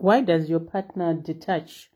Why 0.00 0.22
does 0.22 0.48
your 0.48 0.60
partner 0.60 1.12
detach 1.12 1.90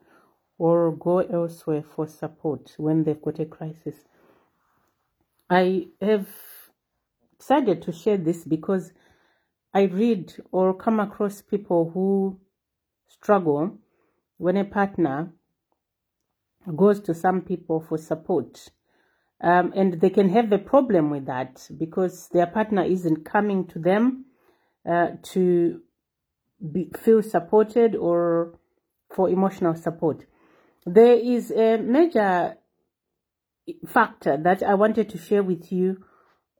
or 0.58 0.94
go 0.94 1.20
elsewhere 1.20 1.82
for 1.82 2.06
support 2.06 2.74
when 2.76 3.02
they've 3.02 3.20
got 3.20 3.38
a 3.38 3.46
crisis? 3.46 3.94
I 5.48 5.86
have 6.02 6.28
decided 7.38 7.80
to 7.80 7.92
share 7.92 8.18
this 8.18 8.44
because 8.44 8.92
I 9.72 9.84
read 9.84 10.34
or 10.52 10.74
come 10.74 11.00
across 11.00 11.40
people 11.40 11.92
who 11.94 12.38
struggle 13.08 13.78
when 14.36 14.58
a 14.58 14.66
partner 14.66 15.32
goes 16.76 17.00
to 17.00 17.14
some 17.14 17.40
people 17.40 17.80
for 17.80 17.96
support. 17.96 18.68
Um, 19.40 19.72
and 19.74 19.98
they 20.02 20.10
can 20.10 20.28
have 20.28 20.52
a 20.52 20.58
problem 20.58 21.08
with 21.08 21.24
that 21.24 21.70
because 21.78 22.28
their 22.34 22.48
partner 22.48 22.82
isn't 22.84 23.24
coming 23.24 23.66
to 23.68 23.78
them 23.78 24.26
uh, 24.86 25.12
to 25.32 25.80
be, 26.72 26.90
feel 26.96 27.22
supported 27.22 27.94
or 27.94 28.58
for 29.14 29.28
emotional 29.28 29.74
support. 29.74 30.26
There 30.86 31.14
is 31.14 31.50
a 31.50 31.78
major 31.78 32.56
factor 33.86 34.36
that 34.36 34.62
I 34.62 34.74
wanted 34.74 35.08
to 35.10 35.18
share 35.18 35.42
with 35.42 35.72
you. 35.72 36.04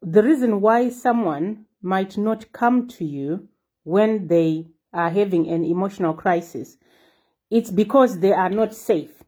The 0.02 0.23
reason 0.23 0.61
why 0.61 0.88
someone 0.91 1.66
might 1.83 2.16
not 2.16 2.52
come 2.52 2.88
to 2.88 3.05
you 3.05 3.48
when 3.83 4.28
they 4.28 4.66
are 4.92 5.11
having 5.11 5.48
an 5.51 5.64
emotional 5.64 6.14
crisis. 6.14 6.77
It's 7.50 7.70
because 7.70 8.20
they 8.20 8.33
are 8.33 8.50
not 8.50 8.75
safe. 8.75 9.23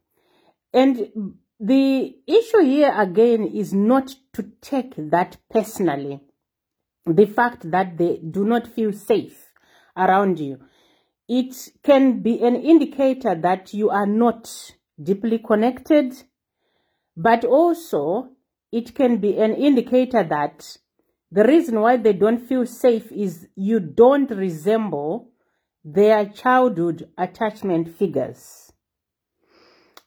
And 0.73 1.35
the 1.61 2.17
issue 2.27 2.63
here 2.63 2.95
again 2.97 3.47
is 3.47 3.73
not 3.73 4.15
to 4.35 4.51
take 4.61 4.95
that 4.97 5.37
personally. 5.51 6.21
The 7.05 7.27
fact 7.27 7.71
that 7.71 7.99
they 7.99 8.19
do 8.19 8.45
not 8.45 8.67
feel 8.67 8.93
safe 8.93 9.53
around 9.97 10.39
you. 10.39 10.61
It 11.29 11.55
can 11.83 12.23
be 12.23 12.43
an 12.43 12.57
indicator 12.57 13.35
that 13.35 13.75
you 13.75 13.91
are 13.91 14.07
not 14.07 14.73
deeply 15.03 15.39
connected, 15.39 16.15
but 17.17 17.45
also 17.45 18.31
it 18.73 18.95
can 18.95 19.19
be 19.19 19.39
an 19.39 19.55
indicator 19.55 20.23
that 20.23 20.79
the 21.33 21.45
reason 21.45 21.81
why 21.81 21.97
they 21.97 22.13
don't 22.13 22.47
feel 22.47 22.67
safe 22.67 23.11
is 23.11 23.49
you 23.57 23.81
don't 23.81 24.31
resemble 24.31 25.31
their 25.85 26.27
childhood 26.27 27.09
attachment 27.19 27.97
figures. 27.97 28.73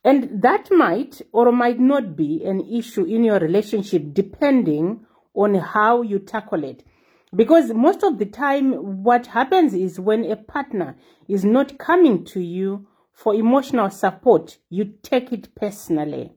And 0.03 0.41
that 0.41 0.69
might 0.71 1.21
or 1.33 1.51
might 1.51 1.79
not 1.79 2.15
be 2.15 2.43
an 2.45 2.61
issue 2.61 3.03
in 3.03 3.25
your 3.25 3.39
relationship 3.39 4.13
depending 4.13 5.05
on 5.33 5.55
how 5.55 6.01
you 6.01 6.19
tackle 6.19 6.63
it. 6.63 6.83
Because 7.35 7.71
most 7.73 8.03
of 8.03 8.17
the 8.17 8.25
time, 8.25 9.03
what 9.03 9.27
happens 9.27 9.73
is 9.73 9.99
when 9.99 10.25
a 10.25 10.35
partner 10.35 10.95
is 11.27 11.45
not 11.45 11.77
coming 11.77 12.25
to 12.25 12.39
you 12.39 12.87
for 13.13 13.35
emotional 13.35 13.89
support, 13.89 14.57
you 14.69 14.93
take 15.03 15.31
it 15.31 15.53
personally. 15.53 16.31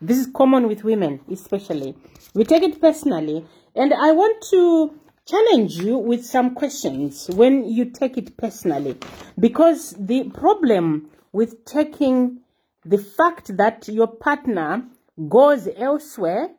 This 0.00 0.18
is 0.18 0.26
common 0.26 0.68
with 0.68 0.84
women, 0.84 1.20
especially. 1.30 1.96
We 2.34 2.44
take 2.44 2.62
it 2.62 2.80
personally. 2.80 3.44
And 3.74 3.92
I 3.92 4.12
want 4.12 4.44
to 4.50 4.94
challenge 5.26 5.76
you 5.76 5.98
with 5.98 6.24
some 6.24 6.54
questions 6.54 7.28
when 7.30 7.64
you 7.64 7.86
take 7.86 8.16
it 8.16 8.36
personally. 8.36 8.98
Because 9.38 9.96
the 9.98 10.30
problem 10.30 11.10
with 11.32 11.64
taking 11.64 12.40
the 12.84 12.98
fact 12.98 13.56
that 13.56 13.88
your 13.88 14.06
partner 14.06 14.84
goes 15.28 15.68
elsewhere 15.76 16.50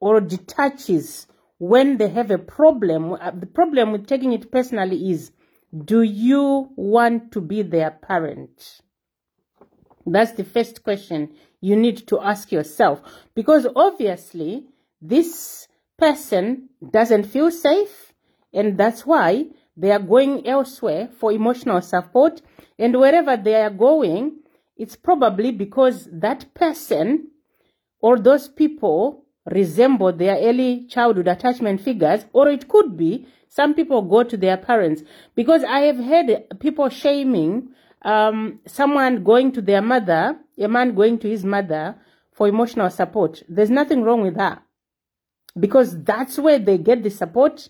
or 0.00 0.20
detaches 0.20 1.26
when 1.58 1.98
they 1.98 2.08
have 2.08 2.30
a 2.30 2.38
problem, 2.38 3.12
uh, 3.12 3.30
the 3.32 3.46
problem 3.46 3.92
with 3.92 4.06
taking 4.06 4.32
it 4.32 4.50
personally 4.50 5.10
is 5.10 5.32
do 5.84 6.02
you 6.02 6.70
want 6.76 7.32
to 7.32 7.40
be 7.40 7.62
their 7.62 7.90
parent? 7.90 8.80
That's 10.06 10.32
the 10.32 10.44
first 10.44 10.82
question 10.82 11.34
you 11.60 11.76
need 11.76 12.06
to 12.08 12.20
ask 12.20 12.50
yourself. 12.50 13.02
Because 13.34 13.66
obviously, 13.76 14.66
this 15.02 15.68
person 15.98 16.70
doesn't 16.90 17.24
feel 17.24 17.50
safe, 17.50 18.12
and 18.52 18.78
that's 18.78 19.04
why 19.04 19.46
they 19.76 19.90
are 19.90 19.98
going 19.98 20.46
elsewhere 20.46 21.08
for 21.18 21.32
emotional 21.32 21.82
support. 21.82 22.40
And 22.78 22.98
wherever 22.98 23.36
they 23.36 23.56
are 23.56 23.70
going, 23.70 24.38
it's 24.76 24.96
probably 24.96 25.50
because 25.50 26.08
that 26.10 26.54
person 26.54 27.32
or 28.00 28.18
those 28.18 28.48
people 28.48 29.26
resemble 29.46 30.12
their 30.12 30.36
early 30.36 30.86
childhood 30.86 31.28
attachment 31.28 31.80
figures, 31.80 32.26
or 32.32 32.48
it 32.48 32.68
could 32.68 32.96
be 32.96 33.26
some 33.48 33.74
people 33.74 34.02
go 34.02 34.22
to 34.22 34.36
their 34.36 34.56
parents. 34.56 35.02
Because 35.34 35.64
I 35.64 35.80
have 35.80 35.96
heard 35.96 36.60
people 36.60 36.88
shaming 36.88 37.70
um, 38.02 38.60
someone 38.66 39.24
going 39.24 39.52
to 39.52 39.62
their 39.62 39.82
mother, 39.82 40.38
a 40.58 40.68
man 40.68 40.94
going 40.94 41.18
to 41.20 41.28
his 41.28 41.44
mother 41.44 41.96
for 42.32 42.46
emotional 42.46 42.90
support. 42.90 43.42
There's 43.48 43.70
nothing 43.70 44.02
wrong 44.02 44.22
with 44.22 44.36
that. 44.36 44.62
Because 45.58 46.02
that's 46.04 46.38
where 46.38 46.58
they 46.58 46.78
get 46.78 47.02
the 47.02 47.10
support. 47.10 47.68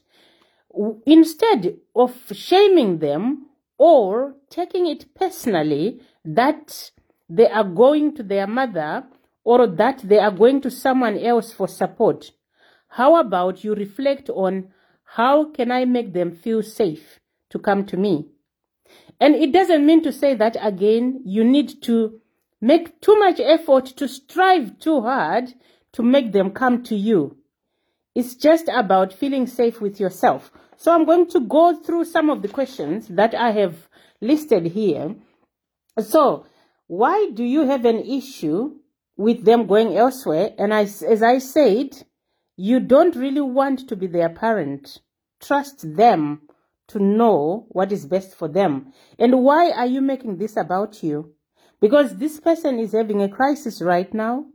Instead 1.06 1.78
of 1.94 2.14
shaming 2.32 2.98
them 2.98 3.46
or 3.78 4.34
taking 4.50 4.86
it 4.86 5.14
personally 5.14 6.00
that 6.24 6.90
they 7.30 7.48
are 7.48 7.64
going 7.64 8.14
to 8.16 8.22
their 8.22 8.46
mother 8.46 9.04
or 9.48 9.66
that 9.66 10.02
they 10.04 10.18
are 10.18 10.30
going 10.30 10.60
to 10.60 10.70
someone 10.70 11.16
else 11.16 11.54
for 11.54 11.66
support. 11.66 12.32
How 12.88 13.16
about 13.16 13.64
you 13.64 13.74
reflect 13.74 14.28
on 14.28 14.68
how 15.16 15.50
can 15.52 15.72
I 15.72 15.86
make 15.86 16.12
them 16.12 16.32
feel 16.32 16.62
safe 16.62 17.18
to 17.48 17.58
come 17.58 17.86
to 17.86 17.96
me? 17.96 18.26
And 19.18 19.34
it 19.34 19.50
doesn't 19.50 19.86
mean 19.86 20.02
to 20.02 20.12
say 20.12 20.34
that 20.34 20.58
again, 20.60 21.22
you 21.24 21.44
need 21.44 21.80
to 21.84 22.20
make 22.60 23.00
too 23.00 23.18
much 23.18 23.40
effort 23.40 23.86
to 23.96 24.06
strive 24.06 24.78
too 24.80 25.00
hard 25.00 25.54
to 25.92 26.02
make 26.02 26.32
them 26.32 26.50
come 26.50 26.82
to 26.82 26.94
you. 26.94 27.38
It's 28.14 28.34
just 28.34 28.68
about 28.68 29.14
feeling 29.14 29.46
safe 29.46 29.80
with 29.80 29.98
yourself. 29.98 30.52
So 30.76 30.92
I'm 30.92 31.06
going 31.06 31.26
to 31.30 31.40
go 31.40 31.74
through 31.74 32.04
some 32.04 32.28
of 32.28 32.42
the 32.42 32.48
questions 32.48 33.08
that 33.08 33.34
I 33.34 33.52
have 33.52 33.88
listed 34.20 34.66
here. 34.66 35.14
So, 35.98 36.44
why 36.86 37.30
do 37.32 37.44
you 37.44 37.66
have 37.66 37.86
an 37.86 38.00
issue 38.00 38.74
with 39.18 39.44
them 39.44 39.66
going 39.66 39.94
elsewhere. 39.94 40.54
And 40.56 40.72
I, 40.72 40.82
as 40.82 41.22
I 41.22 41.38
said, 41.38 42.04
you 42.56 42.80
don't 42.80 43.14
really 43.14 43.42
want 43.42 43.88
to 43.88 43.96
be 43.96 44.06
their 44.06 44.30
parent. 44.30 45.00
Trust 45.40 45.96
them 45.96 46.42
to 46.86 46.98
know 46.98 47.66
what 47.68 47.92
is 47.92 48.06
best 48.06 48.34
for 48.34 48.48
them. 48.48 48.92
And 49.18 49.42
why 49.42 49.70
are 49.72 49.86
you 49.86 50.00
making 50.00 50.38
this 50.38 50.56
about 50.56 51.02
you? 51.02 51.34
Because 51.80 52.16
this 52.16 52.40
person 52.40 52.78
is 52.78 52.92
having 52.92 53.20
a 53.20 53.28
crisis 53.28 53.82
right 53.82 54.12
now. 54.14 54.46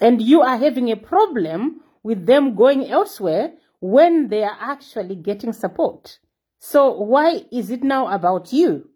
And 0.00 0.20
you 0.20 0.42
are 0.42 0.58
having 0.58 0.90
a 0.90 0.96
problem 0.96 1.80
with 2.02 2.26
them 2.26 2.54
going 2.54 2.90
elsewhere 2.90 3.54
when 3.80 4.28
they 4.28 4.42
are 4.42 4.56
actually 4.60 5.16
getting 5.16 5.52
support. 5.52 6.18
So 6.58 6.90
why 6.90 7.44
is 7.50 7.70
it 7.70 7.82
now 7.82 8.08
about 8.08 8.52
you? 8.52 8.88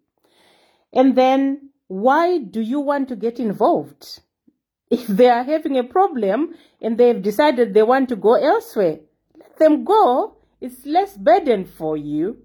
And 0.93 1.17
then 1.17 1.71
why 1.89 2.39
do 2.39 2.61
you 2.61 2.81
want 2.81 3.09
to 3.09 3.17
get 3.17 3.39
involved? 3.39 4.21
If 4.91 5.07
they 5.09 5.29
are 5.29 5.45
having 5.45 5.79
a 5.79 5.85
problem 5.85 6.55
and 6.81 6.99
they've 6.99 7.23
decided 7.23 7.75
they 7.75 7.83
want 7.83 8.09
to 8.11 8.17
go 8.17 8.35
elsewhere, 8.35 9.01
let 9.39 9.57
them 9.59 9.85
go. 9.85 10.37
It's 10.61 10.87
less 10.87 11.17
burden 11.17 11.65
for 11.65 11.97
you. 11.97 12.39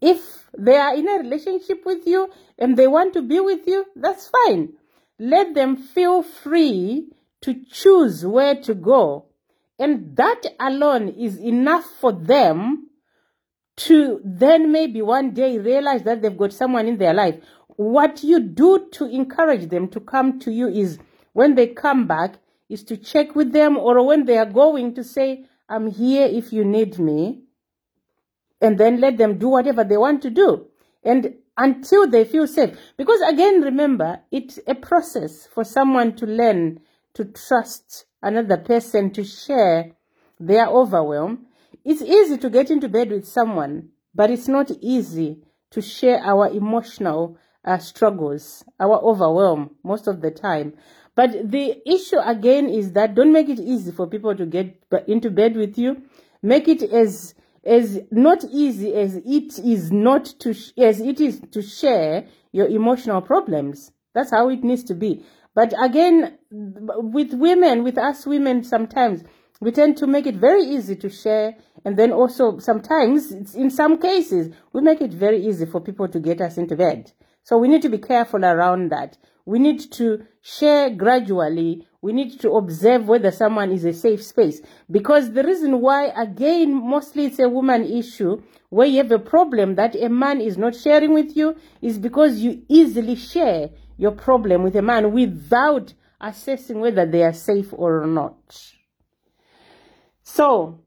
If 0.00 0.48
they 0.56 0.76
are 0.76 0.94
in 0.94 1.08
a 1.08 1.18
relationship 1.18 1.84
with 1.84 2.06
you 2.06 2.30
and 2.58 2.76
they 2.76 2.86
want 2.86 3.14
to 3.14 3.22
be 3.22 3.40
with 3.40 3.66
you, 3.66 3.86
that's 3.96 4.28
fine. 4.28 4.74
Let 5.18 5.54
them 5.54 5.76
feel 5.76 6.22
free 6.22 7.08
to 7.42 7.64
choose 7.70 8.24
where 8.24 8.54
to 8.62 8.74
go. 8.74 9.26
And 9.78 10.16
that 10.16 10.42
alone 10.60 11.08
is 11.08 11.38
enough 11.38 11.84
for 12.00 12.12
them 12.12 12.88
to 13.76 14.20
then 14.24 14.72
maybe 14.72 15.02
one 15.02 15.32
day 15.32 15.58
realize 15.58 16.02
that 16.04 16.22
they've 16.22 16.36
got 16.36 16.52
someone 16.52 16.86
in 16.86 16.96
their 16.98 17.12
life. 17.12 17.36
What 17.68 18.24
you 18.24 18.40
do 18.40 18.88
to 18.92 19.04
encourage 19.04 19.68
them 19.68 19.88
to 19.88 20.00
come 20.00 20.38
to 20.40 20.50
you 20.50 20.68
is 20.68 20.98
when 21.36 21.54
they 21.54 21.66
come 21.66 22.06
back 22.06 22.38
is 22.70 22.82
to 22.82 22.96
check 22.96 23.36
with 23.36 23.52
them 23.52 23.76
or 23.76 24.02
when 24.06 24.24
they 24.24 24.38
are 24.38 24.46
going 24.46 24.94
to 24.94 25.04
say, 25.04 25.44
I'm 25.68 25.90
here 25.90 26.26
if 26.26 26.50
you 26.50 26.64
need 26.64 26.98
me. 26.98 27.42
And 28.62 28.78
then 28.78 29.02
let 29.02 29.18
them 29.18 29.36
do 29.36 29.48
whatever 29.48 29.84
they 29.84 29.98
want 29.98 30.22
to 30.22 30.30
do. 30.30 30.68
And 31.04 31.34
until 31.58 32.08
they 32.08 32.24
feel 32.24 32.46
safe. 32.46 32.78
Because 32.96 33.20
again, 33.20 33.60
remember, 33.60 34.20
it's 34.32 34.58
a 34.66 34.74
process 34.74 35.46
for 35.46 35.62
someone 35.62 36.16
to 36.16 36.24
learn 36.24 36.80
to 37.12 37.26
trust 37.26 38.06
another 38.22 38.56
person 38.56 39.10
to 39.10 39.22
share 39.22 39.92
their 40.40 40.66
overwhelm. 40.68 41.48
It's 41.84 42.00
easy 42.00 42.38
to 42.38 42.48
get 42.48 42.70
into 42.70 42.88
bed 42.88 43.10
with 43.10 43.28
someone, 43.28 43.90
but 44.14 44.30
it's 44.30 44.48
not 44.48 44.70
easy 44.80 45.42
to 45.72 45.82
share 45.82 46.18
our 46.24 46.48
emotional 46.48 47.36
uh, 47.62 47.76
struggles, 47.76 48.64
our 48.80 48.98
overwhelm 49.02 49.76
most 49.84 50.06
of 50.06 50.22
the 50.22 50.30
time. 50.30 50.72
But 51.16 51.50
the 51.50 51.82
issue 51.90 52.18
again 52.18 52.68
is 52.68 52.92
that 52.92 53.14
don't 53.14 53.32
make 53.32 53.48
it 53.48 53.58
easy 53.58 53.90
for 53.90 54.06
people 54.06 54.36
to 54.36 54.46
get 54.46 54.78
into 55.08 55.30
bed 55.30 55.56
with 55.56 55.76
you. 55.78 56.02
Make 56.42 56.68
it 56.68 56.82
as 56.82 57.34
as 57.64 57.98
not 58.12 58.44
easy 58.44 58.94
as 58.94 59.16
it 59.16 59.58
is 59.58 59.90
not 59.90 60.26
to 60.40 60.50
as 60.78 61.00
it 61.00 61.20
is 61.20 61.40
to 61.50 61.62
share 61.62 62.26
your 62.52 62.68
emotional 62.68 63.22
problems. 63.22 63.90
That's 64.14 64.30
how 64.30 64.50
it 64.50 64.62
needs 64.62 64.84
to 64.84 64.94
be. 64.94 65.24
But 65.54 65.72
again, 65.82 66.38
with 66.50 67.32
women, 67.32 67.82
with 67.82 67.96
us 67.96 68.26
women, 68.26 68.62
sometimes 68.62 69.24
we 69.60 69.72
tend 69.72 69.96
to 69.96 70.06
make 70.06 70.26
it 70.26 70.36
very 70.36 70.62
easy 70.64 70.96
to 70.96 71.08
share. 71.08 71.56
And 71.84 71.96
then 71.96 72.12
also 72.12 72.58
sometimes, 72.58 73.32
in 73.54 73.70
some 73.70 73.98
cases, 73.98 74.54
we 74.74 74.82
make 74.82 75.00
it 75.00 75.12
very 75.14 75.44
easy 75.46 75.64
for 75.64 75.80
people 75.80 76.08
to 76.08 76.20
get 76.20 76.42
us 76.42 76.58
into 76.58 76.76
bed. 76.76 77.12
So 77.46 77.56
we 77.58 77.68
need 77.68 77.82
to 77.82 77.88
be 77.88 77.98
careful 77.98 78.44
around 78.44 78.90
that. 78.90 79.18
We 79.44 79.60
need 79.60 79.92
to 79.92 80.26
share 80.42 80.90
gradually. 80.90 81.86
We 82.02 82.12
need 82.12 82.40
to 82.40 82.50
observe 82.50 83.06
whether 83.06 83.30
someone 83.30 83.70
is 83.70 83.84
a 83.84 83.92
safe 83.92 84.24
space. 84.24 84.60
Because 84.90 85.30
the 85.30 85.44
reason 85.44 85.80
why, 85.80 86.06
again, 86.06 86.74
mostly 86.74 87.26
it's 87.26 87.38
a 87.38 87.48
woman 87.48 87.84
issue, 87.84 88.42
where 88.70 88.88
you 88.88 88.96
have 88.96 89.12
a 89.12 89.20
problem 89.20 89.76
that 89.76 89.94
a 89.94 90.08
man 90.08 90.40
is 90.40 90.58
not 90.58 90.74
sharing 90.74 91.14
with 91.14 91.36
you, 91.36 91.54
is 91.80 92.00
because 92.00 92.40
you 92.40 92.64
easily 92.68 93.14
share 93.14 93.70
your 93.96 94.10
problem 94.10 94.64
with 94.64 94.74
a 94.74 94.82
man 94.82 95.12
without 95.12 95.94
assessing 96.20 96.80
whether 96.80 97.06
they 97.06 97.22
are 97.22 97.32
safe 97.32 97.68
or 97.70 98.08
not. 98.08 98.74
So, 100.24 100.80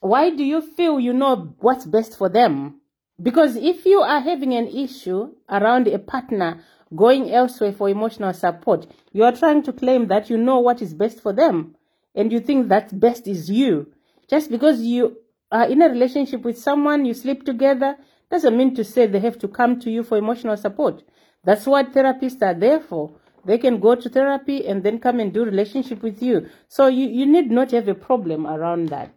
why 0.00 0.30
do 0.30 0.44
you 0.44 0.62
feel 0.62 0.98
you 0.98 1.12
know 1.12 1.54
what's 1.58 1.84
best 1.84 2.16
for 2.16 2.30
them? 2.30 2.79
Because 3.22 3.56
if 3.56 3.84
you 3.84 4.00
are 4.00 4.20
having 4.20 4.54
an 4.54 4.68
issue 4.68 5.34
around 5.48 5.88
a 5.88 5.98
partner 5.98 6.62
going 6.94 7.30
elsewhere 7.30 7.72
for 7.72 7.88
emotional 7.88 8.32
support, 8.32 8.86
you 9.12 9.24
are 9.24 9.32
trying 9.32 9.62
to 9.64 9.72
claim 9.72 10.08
that 10.08 10.30
you 10.30 10.38
know 10.38 10.58
what 10.58 10.80
is 10.80 10.94
best 10.94 11.20
for 11.20 11.32
them 11.32 11.76
and 12.14 12.32
you 12.32 12.40
think 12.40 12.68
that 12.68 12.98
best 12.98 13.26
is 13.26 13.50
you. 13.50 13.92
Just 14.28 14.50
because 14.50 14.80
you 14.82 15.18
are 15.52 15.68
in 15.68 15.82
a 15.82 15.88
relationship 15.88 16.42
with 16.42 16.58
someone, 16.58 17.04
you 17.04 17.14
sleep 17.14 17.44
together, 17.44 17.96
doesn't 18.30 18.56
mean 18.56 18.74
to 18.74 18.84
say 18.84 19.06
they 19.06 19.20
have 19.20 19.38
to 19.40 19.48
come 19.48 19.80
to 19.80 19.90
you 19.90 20.02
for 20.02 20.16
emotional 20.16 20.56
support. 20.56 21.02
That's 21.44 21.66
what 21.66 21.92
therapists 21.92 22.42
are 22.42 22.54
there 22.54 22.80
for. 22.80 23.12
They 23.44 23.58
can 23.58 23.80
go 23.80 23.94
to 23.94 24.08
therapy 24.08 24.66
and 24.66 24.82
then 24.82 24.98
come 24.98 25.18
and 25.20 25.32
do 25.32 25.44
relationship 25.44 26.02
with 26.02 26.22
you. 26.22 26.48
So 26.68 26.86
you, 26.86 27.08
you 27.08 27.26
need 27.26 27.50
not 27.50 27.70
have 27.72 27.88
a 27.88 27.94
problem 27.94 28.46
around 28.46 28.90
that. 28.90 29.12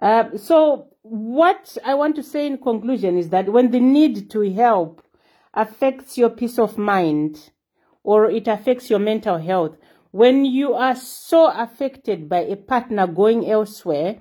Uh, 0.00 0.36
so 0.36 0.88
what 1.02 1.76
I 1.84 1.94
want 1.94 2.16
to 2.16 2.22
say 2.22 2.46
in 2.46 2.58
conclusion 2.58 3.18
is 3.18 3.30
that 3.30 3.48
when 3.48 3.70
the 3.70 3.80
need 3.80 4.30
to 4.30 4.52
help 4.52 5.02
affects 5.54 6.16
your 6.16 6.30
peace 6.30 6.58
of 6.58 6.78
mind 6.78 7.50
or 8.02 8.30
it 8.30 8.48
affects 8.48 8.88
your 8.88 8.98
mental 8.98 9.38
health, 9.38 9.76
when 10.10 10.44
you 10.44 10.74
are 10.74 10.96
so 10.96 11.50
affected 11.50 12.28
by 12.28 12.40
a 12.40 12.56
partner 12.56 13.06
going 13.06 13.48
elsewhere 13.48 14.18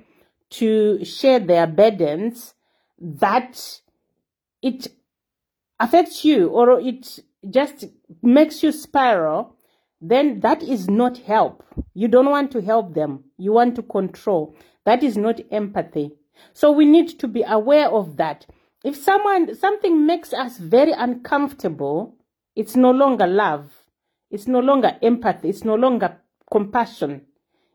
to 0.51 1.03
share 1.03 1.39
their 1.39 1.67
burdens 1.67 2.53
that 2.99 3.81
it 4.61 4.87
affects 5.79 6.25
you 6.25 6.49
or 6.49 6.79
it 6.79 7.19
just 7.49 7.85
makes 8.21 8.61
you 8.61 8.71
spiral, 8.71 9.55
then 10.01 10.39
that 10.41 10.61
is 10.61 10.89
not 10.89 11.17
help. 11.19 11.63
You 11.93 12.07
don't 12.07 12.29
want 12.29 12.51
to 12.51 12.61
help 12.61 12.93
them. 12.93 13.25
You 13.37 13.53
want 13.53 13.75
to 13.75 13.83
control. 13.83 14.55
That 14.89 15.03
is 15.03 15.17
not 15.17 15.39
empathy. 15.51 16.13
So 16.51 16.71
we 16.71 16.83
need 16.83 17.19
to 17.19 17.27
be 17.27 17.43
aware 17.43 17.89
of 17.91 18.17
that. 18.17 18.47
If 18.83 18.95
someone, 18.95 19.53
something 19.53 20.03
makes 20.07 20.33
us 20.33 20.57
very 20.57 20.93
uncomfortable, 20.93 22.15
it's 22.55 22.75
no 22.75 22.89
longer 22.89 23.27
love. 23.27 23.83
It's 24.31 24.47
no 24.47 24.59
longer 24.59 24.97
empathy. 25.03 25.49
It's 25.49 25.63
no 25.63 25.75
longer 25.75 26.17
compassion. 26.51 27.27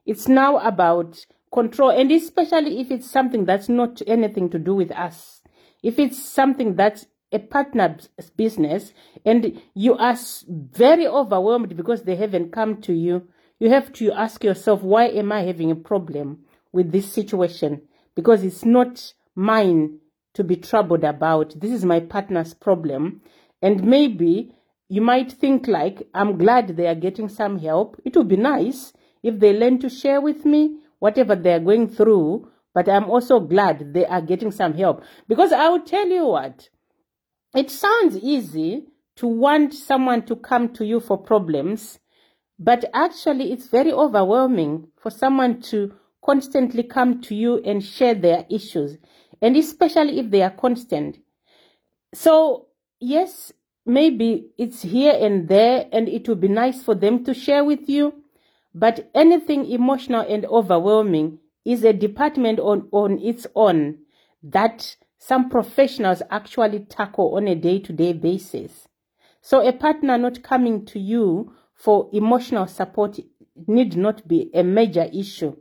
It's 0.05 0.27
now 0.27 0.59
about 0.59 1.25
control. 1.53 1.91
And 1.91 2.11
especially 2.11 2.81
if 2.81 2.91
it's 2.91 3.09
something 3.09 3.45
that's 3.45 3.69
not 3.69 4.03
anything 4.09 4.51
to 4.51 4.59
do 4.59 4.75
with 4.75 4.91
us. 4.91 5.41
If 5.85 6.01
it's 6.01 6.21
something 6.21 6.75
that's 6.75 7.07
a 7.31 7.39
partner's 7.39 8.09
business 8.37 8.93
and 9.25 9.63
you 9.75 9.97
are 9.99 10.17
very 10.49 11.07
overwhelmed 11.07 11.77
because 11.77 12.03
they 12.03 12.17
haven't 12.17 12.51
come 12.51 12.81
to 12.81 12.93
you, 12.93 13.29
you 13.61 13.71
have 13.71 13.93
to 13.93 14.11
ask 14.11 14.43
yourself, 14.43 14.83
why 14.83 15.05
am 15.05 15.31
I 15.31 15.43
having 15.43 15.71
a 15.71 15.77
problem 15.77 16.41
with 16.75 16.93
this 16.93 17.11
situation? 17.11 17.83
Because 18.15 18.45
it's 18.45 18.65
not 18.65 19.15
mine 19.35 19.99
to 20.35 20.45
be 20.45 20.57
troubled 20.57 21.05
about. 21.05 21.59
This 21.59 21.71
is 21.71 21.85
my 21.85 22.01
partner's 22.01 22.53
problem. 22.53 23.23
And 23.63 23.85
maybe 23.85 24.55
you 24.89 25.01
might 25.01 25.33
think 25.33 25.67
like, 25.67 26.07
I'm 26.13 26.37
glad 26.37 26.77
they 26.77 26.87
are 26.87 26.95
getting 26.95 27.29
some 27.29 27.59
help. 27.59 28.01
It 28.05 28.17
would 28.17 28.29
be 28.29 28.37
nice 28.37 28.93
if 29.23 29.41
they 29.41 29.53
learn 29.53 29.79
to 29.79 29.89
share 29.89 30.21
with 30.21 30.45
me 30.45 30.81
whatever 30.99 31.35
they 31.35 31.55
are 31.55 31.61
going 31.61 31.89
through. 31.89 32.51
But 32.75 32.89
I'm 32.89 33.09
also 33.09 33.41
glad 33.41 33.95
they 33.95 34.05
are 34.05 34.21
getting 34.21 34.51
some 34.51 34.75
help. 34.75 35.03
Because 35.29 35.53
I 35.53 35.69
will 35.69 35.83
tell 35.83 36.09
you 36.09 36.27
what, 36.27 36.69
it 37.55 37.71
sounds 37.71 38.17
easy 38.17 38.89
to 39.17 39.27
want 39.29 39.73
someone 39.73 40.27
to 40.27 40.37
come 40.37 40.73
to 40.75 40.85
you 40.85 40.99
for 41.01 41.17
problems, 41.17 42.01
but 42.59 42.85
actually 42.93 43.53
it's 43.53 43.69
very 43.69 43.93
overwhelming 43.93 44.89
for 45.01 45.11
someone 45.11 45.61
to 45.61 45.95
constantly 46.25 46.83
come 46.83 47.21
to 47.23 47.35
you 47.35 47.63
and 47.65 47.85
share 47.85 48.15
their 48.15 48.47
issues, 48.51 48.97
and 49.43 49.57
especially 49.57 50.19
if 50.19 50.31
they 50.31 50.43
are 50.43 50.51
constant. 50.51 51.19
So, 52.15 52.69
yes, 53.01 53.53
maybe 53.85 54.51
it's 54.57 54.83
here 54.83 55.17
and 55.21 55.49
there, 55.49 55.87
and 55.93 56.09
it 56.09 56.29
would 56.29 56.41
be 56.41 56.49
nice 56.49 56.83
for 56.83 56.95
them 56.95 57.25
to 57.25 57.35
share 57.35 57.65
with 57.65 57.89
you, 57.89 58.15
but 58.75 59.11
anything 59.15 59.67
emotional 59.71 60.25
and 60.29 60.45
overwhelming 60.47 61.39
is 61.65 61.85
a 61.85 61.93
department 61.93 62.59
on, 62.61 62.89
on 62.93 63.19
its 63.21 63.47
own 63.55 63.99
that 64.43 64.97
some 65.19 65.49
professionals 65.49 66.23
actually 66.31 66.81
tackle 66.81 67.37
on 67.37 67.49
a 67.49 67.55
day 67.55 67.79
to 67.79 67.93
day 67.93 68.13
basis. 68.13 68.89
So 69.41 69.67
a 69.67 69.73
partner 69.73 70.19
not 70.19 70.43
coming 70.43 70.85
to 70.87 70.99
you 70.99 71.55
for 71.75 72.11
emotional 72.13 72.67
support 72.67 73.19
need 73.67 73.97
not 73.97 74.27
be 74.29 74.51
a 74.55 74.63
major 74.63 75.09
issue. 75.13 75.57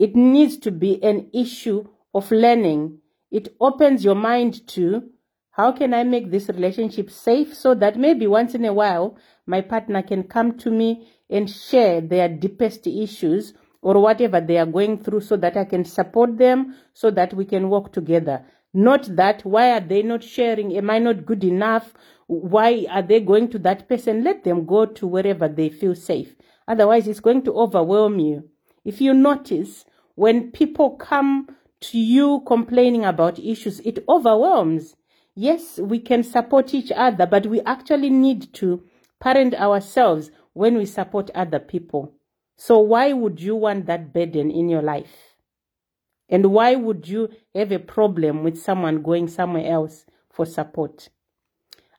It 0.00 0.16
needs 0.16 0.56
to 0.60 0.70
be 0.70 0.98
an 1.04 1.28
issue 1.34 1.84
of 2.14 2.30
learning. 2.30 3.00
It 3.30 3.54
opens 3.60 4.02
your 4.02 4.14
mind 4.14 4.66
to 4.68 5.02
how 5.50 5.72
can 5.72 5.92
I 5.92 6.04
make 6.04 6.30
this 6.30 6.48
relationship 6.48 7.10
safe 7.10 7.54
so 7.54 7.74
that 7.74 7.98
maybe 7.98 8.26
once 8.26 8.54
in 8.54 8.64
a 8.64 8.72
while 8.72 9.18
my 9.44 9.60
partner 9.60 10.00
can 10.02 10.22
come 10.22 10.56
to 10.60 10.70
me 10.70 11.06
and 11.28 11.50
share 11.50 12.00
their 12.00 12.30
deepest 12.30 12.86
issues 12.86 13.52
or 13.82 14.00
whatever 14.00 14.40
they 14.40 14.56
are 14.56 14.64
going 14.64 14.96
through 15.04 15.20
so 15.20 15.36
that 15.36 15.58
I 15.58 15.66
can 15.66 15.84
support 15.84 16.38
them 16.38 16.76
so 16.94 17.10
that 17.10 17.34
we 17.34 17.44
can 17.44 17.68
work 17.68 17.92
together. 17.92 18.42
Not 18.72 19.14
that, 19.16 19.44
why 19.44 19.72
are 19.72 19.80
they 19.86 20.00
not 20.00 20.24
sharing? 20.24 20.74
Am 20.78 20.88
I 20.88 20.98
not 20.98 21.26
good 21.26 21.44
enough? 21.44 21.92
Why 22.26 22.86
are 22.88 23.02
they 23.02 23.20
going 23.20 23.50
to 23.50 23.58
that 23.58 23.86
person? 23.86 24.24
Let 24.24 24.44
them 24.44 24.64
go 24.64 24.86
to 24.86 25.06
wherever 25.06 25.46
they 25.46 25.68
feel 25.68 25.94
safe. 25.94 26.36
Otherwise, 26.66 27.06
it's 27.06 27.20
going 27.20 27.42
to 27.42 27.52
overwhelm 27.52 28.18
you. 28.18 28.48
If 28.82 29.00
you 29.02 29.12
notice, 29.12 29.84
when 30.14 30.50
people 30.50 30.90
come 30.90 31.56
to 31.80 31.98
you 31.98 32.42
complaining 32.46 33.04
about 33.04 33.38
issues, 33.38 33.80
it 33.80 34.04
overwhelms. 34.08 34.96
Yes, 35.34 35.78
we 35.78 35.98
can 35.98 36.22
support 36.22 36.74
each 36.74 36.92
other, 36.94 37.26
but 37.26 37.46
we 37.46 37.60
actually 37.62 38.10
need 38.10 38.52
to 38.54 38.82
parent 39.20 39.54
ourselves 39.54 40.30
when 40.52 40.76
we 40.76 40.84
support 40.84 41.30
other 41.34 41.58
people. 41.58 42.12
So 42.56 42.78
why 42.78 43.12
would 43.12 43.40
you 43.40 43.56
want 43.56 43.86
that 43.86 44.12
burden 44.12 44.50
in 44.50 44.68
your 44.68 44.82
life? 44.82 45.36
And 46.28 46.52
why 46.52 46.74
would 46.74 47.08
you 47.08 47.30
have 47.54 47.72
a 47.72 47.78
problem 47.78 48.44
with 48.44 48.60
someone 48.60 49.02
going 49.02 49.28
somewhere 49.28 49.66
else 49.66 50.04
for 50.30 50.44
support? 50.44 51.08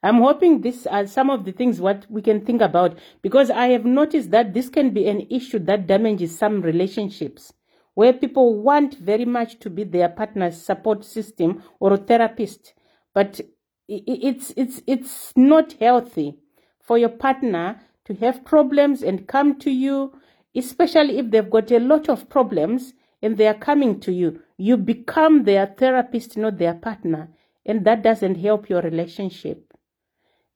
I'm 0.04 0.18
hoping 0.18 0.62
this 0.62 0.88
are 0.88 1.06
some 1.06 1.30
of 1.30 1.46
the 1.46 1.52
things 1.52 1.80
what 1.80 2.06
we 2.10 2.22
can 2.22 2.44
think 2.44 2.62
about 2.62 2.98
because 3.22 3.50
I 3.50 3.68
have 3.68 3.86
noticed 3.86 4.32
that 4.32 4.54
this 4.54 4.70
can 4.70 4.92
be 4.92 5.08
an 5.08 5.28
issue 5.30 5.60
that 5.60 5.86
damages 5.86 6.38
some 6.38 6.62
relationships 6.62 7.54
where 7.94 8.14
people 8.14 8.62
want 8.62 8.96
very 8.96 9.26
much 9.26 9.60
to 9.60 9.70
be 9.70 9.84
their 9.84 10.10
partner's 10.10 10.62
support 10.62 11.04
system 11.04 11.64
or 11.80 11.94
a 11.94 11.98
therapist, 11.98 12.74
but 13.14 13.42
it's 13.88 14.54
it's 14.56 14.82
it's 14.88 15.34
not 15.36 15.74
healthy 15.74 16.38
for 16.80 16.98
your 16.98 17.10
partner 17.10 17.82
to 18.06 18.14
have 18.16 18.46
problems 18.46 19.04
and 19.04 19.28
come 19.28 19.60
to 19.60 19.72
you, 19.72 20.14
especially 20.56 21.18
if 21.18 21.30
they've 21.30 21.50
got 21.50 21.72
a 21.72 21.80
lot 21.80 22.10
of 22.10 22.30
problems 22.30 22.94
and 23.22 23.38
they 23.38 23.48
are 23.48 23.54
coming 23.54 24.00
to 24.00 24.12
you, 24.12 24.42
you 24.58 24.78
become 24.78 25.44
their 25.44 25.68
therapist, 25.68 26.38
not 26.38 26.58
their 26.58 26.74
partner. 26.74 27.30
And 27.66 27.86
that 27.86 28.02
doesn't 28.02 28.36
help 28.36 28.70
your 28.70 28.82
relationship. 28.82 29.74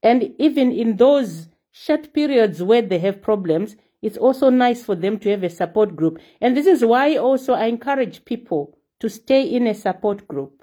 And 0.01 0.33
even 0.39 0.71
in 0.71 0.97
those 0.97 1.47
short 1.71 2.13
periods 2.13 2.63
where 2.63 2.81
they 2.81 2.99
have 2.99 3.21
problems, 3.21 3.75
it's 4.05 4.17
also 4.17 4.51
nice 4.51 4.83
for 4.83 4.93
them 4.93 5.17
to 5.17 5.31
have 5.31 5.41
a 5.41 5.50
support 5.50 5.95
group. 5.95 6.19
And 6.39 6.55
this 6.55 6.67
is 6.67 6.85
why 6.85 7.17
also 7.17 7.53
I 7.53 7.65
encourage 7.65 8.24
people 8.24 8.77
to 9.00 9.09
stay 9.09 9.41
in 9.43 9.65
a 9.65 9.74
support 9.74 10.27
group. 10.27 10.62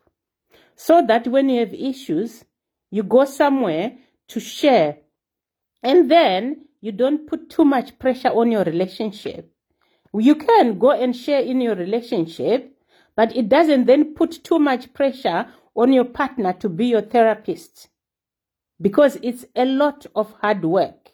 So 0.77 1.05
that 1.09 1.27
when 1.27 1.49
you 1.49 1.59
have 1.59 1.75
issues, 1.75 2.45
you 2.93 3.03
go 3.03 3.25
somewhere 3.25 3.99
to 4.29 4.39
share. 4.39 4.99
And 5.83 6.09
then 6.09 6.67
you 6.81 6.93
don't 6.93 7.27
put 7.27 7.51
too 7.51 7.65
much 7.65 7.99
pressure 7.99 8.29
on 8.29 8.53
your 8.53 8.63
relationship. 8.63 9.53
You 10.15 10.37
can 10.37 10.79
go 10.79 10.93
and 10.93 11.17
share 11.17 11.41
in 11.41 11.61
your 11.61 11.75
relationship, 11.75 12.77
but 13.17 13.35
it 13.37 13.49
doesn't 13.49 13.87
then 13.87 14.15
put 14.15 14.45
too 14.45 14.61
much 14.61 14.95
pressure 14.95 15.49
on 15.75 15.93
your 15.93 16.05
partner 16.05 16.53
to 16.61 16.69
be 16.69 16.87
your 16.87 17.03
therapist 17.03 17.89
because 18.81 19.19
it's 19.21 19.45
a 19.57 19.65
lot 19.65 20.07
of 20.15 20.33
hard 20.41 20.65
work. 20.65 21.11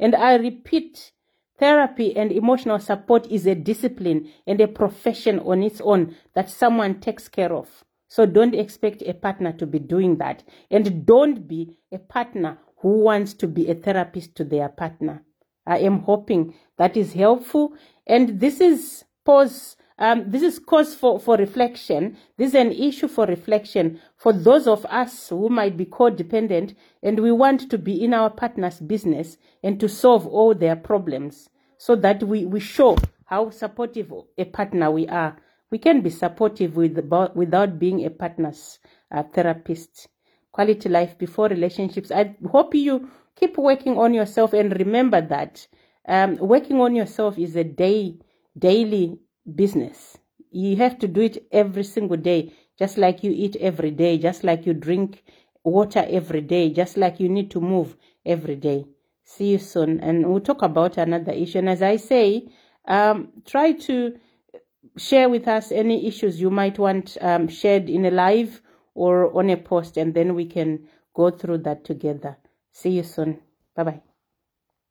And 0.00 0.16
I 0.16 0.34
repeat, 0.34 1.12
therapy 1.58 2.16
and 2.16 2.32
emotional 2.32 2.78
support 2.78 3.26
is 3.26 3.46
a 3.46 3.54
discipline 3.54 4.30
and 4.46 4.60
a 4.60 4.68
profession 4.68 5.38
on 5.40 5.62
its 5.62 5.80
own 5.80 6.14
that 6.34 6.50
someone 6.50 7.00
takes 7.00 7.28
care 7.28 7.52
of. 7.52 7.84
So 8.08 8.24
don't 8.24 8.54
expect 8.54 9.02
a 9.02 9.12
partner 9.12 9.52
to 9.52 9.66
be 9.66 9.78
doing 9.78 10.16
that. 10.16 10.42
And 10.70 11.04
don't 11.04 11.46
be 11.46 11.76
a 11.92 11.98
partner 11.98 12.58
who 12.78 13.02
wants 13.02 13.34
to 13.34 13.46
be 13.46 13.68
a 13.68 13.74
therapist 13.74 14.34
to 14.36 14.44
their 14.44 14.68
partner. 14.68 15.24
I 15.66 15.78
am 15.78 16.00
hoping 16.00 16.54
that 16.78 16.96
is 16.96 17.12
helpful. 17.12 17.74
And 18.06 18.40
this 18.40 18.60
is 18.60 19.04
pause. 19.24 19.76
Um, 19.98 20.30
this 20.30 20.42
is 20.42 20.58
cause 20.58 20.94
for, 20.94 21.18
for 21.18 21.36
reflection. 21.36 22.16
This 22.36 22.50
is 22.50 22.54
an 22.54 22.72
issue 22.72 23.08
for 23.08 23.26
reflection 23.26 24.00
for 24.16 24.32
those 24.32 24.66
of 24.66 24.84
us 24.86 25.28
who 25.28 25.48
might 25.48 25.76
be 25.76 25.86
codependent 25.86 26.74
and 27.02 27.20
we 27.20 27.32
want 27.32 27.70
to 27.70 27.78
be 27.78 28.04
in 28.04 28.14
our 28.14 28.30
partner's 28.30 28.78
business 28.80 29.36
and 29.62 29.80
to 29.80 29.88
solve 29.88 30.26
all 30.26 30.54
their 30.54 30.76
problems 30.76 31.50
so 31.78 31.96
that 31.96 32.22
we, 32.22 32.44
we 32.44 32.60
show 32.60 32.96
how 33.26 33.50
supportive 33.50 34.12
a 34.36 34.44
partner 34.44 34.90
we 34.90 35.08
are 35.08 35.36
we 35.70 35.78
can 35.78 36.00
be 36.00 36.10
supportive 36.10 36.76
with, 36.76 36.98
without 37.34 37.78
being 37.78 38.04
a 38.04 38.10
partner's 38.10 38.78
uh, 39.12 39.22
therapist. 39.22 40.08
Quality 40.52 40.88
life 40.88 41.18
before 41.18 41.48
relationships. 41.48 42.10
I 42.10 42.36
hope 42.50 42.74
you 42.74 43.10
keep 43.36 43.58
working 43.58 43.98
on 43.98 44.14
yourself 44.14 44.54
and 44.54 44.76
remember 44.78 45.20
that 45.20 45.66
um, 46.08 46.36
working 46.36 46.80
on 46.80 46.96
yourself 46.96 47.38
is 47.38 47.54
a 47.54 47.64
day, 47.64 48.16
daily 48.58 49.18
business. 49.54 50.18
You 50.50 50.76
have 50.76 50.98
to 51.00 51.08
do 51.08 51.20
it 51.22 51.46
every 51.52 51.84
single 51.84 52.16
day, 52.16 52.52
just 52.78 52.98
like 52.98 53.22
you 53.22 53.32
eat 53.32 53.56
every 53.56 53.90
day, 53.90 54.18
just 54.18 54.44
like 54.44 54.66
you 54.66 54.74
drink 54.74 55.24
water 55.64 56.04
every 56.08 56.40
day, 56.40 56.70
just 56.70 56.96
like 56.96 57.20
you 57.20 57.28
need 57.28 57.50
to 57.52 57.60
move 57.60 57.96
every 58.24 58.56
day. 58.56 58.86
See 59.24 59.50
you 59.52 59.58
soon. 59.58 60.00
And 60.00 60.26
we'll 60.26 60.40
talk 60.40 60.62
about 60.62 60.96
another 60.96 61.32
issue. 61.32 61.58
And 61.58 61.68
as 61.68 61.82
I 61.82 61.96
say, 61.96 62.48
um, 62.86 63.28
try 63.44 63.72
to 63.72 64.18
share 64.96 65.28
with 65.28 65.46
us 65.48 65.70
any 65.72 66.06
issues 66.06 66.40
you 66.40 66.50
might 66.50 66.78
want 66.78 67.16
um, 67.20 67.48
shared 67.48 67.88
in 67.90 68.06
a 68.06 68.10
live 68.10 68.62
or 68.94 69.36
on 69.36 69.50
a 69.50 69.56
post, 69.56 69.96
and 69.96 70.14
then 70.14 70.34
we 70.34 70.46
can 70.46 70.88
go 71.14 71.30
through 71.30 71.58
that 71.58 71.84
together. 71.84 72.36
See 72.72 72.90
you 72.90 73.02
soon. 73.02 73.40
Bye 73.76 73.84
bye. 73.84 74.07